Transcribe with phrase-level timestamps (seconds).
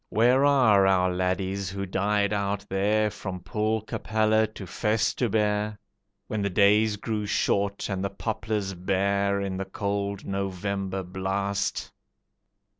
[0.09, 5.77] Where are our laddies who died out there, From Poelcapelle to Festubert,
[6.25, 11.91] When the days grew short and the poplars bare In the cold November blast?